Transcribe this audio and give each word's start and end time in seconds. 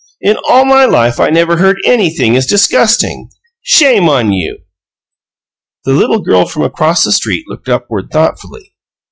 "In 0.19 0.35
all 0.49 0.65
my 0.65 0.85
life 0.85 1.19
I 1.19 1.29
never 1.29 1.57
heard 1.57 1.77
anything 1.85 2.35
as 2.35 2.47
disgusting! 2.47 3.29
Shame 3.61 4.09
on 4.09 4.31
you!" 4.33 4.57
The 5.85 5.93
little 5.93 6.21
girl 6.23 6.47
from 6.47 6.63
across 6.63 7.03
the 7.03 7.11
street 7.11 7.43
looked 7.47 7.69
upward 7.69 8.09
thoughtfully. 8.09 8.73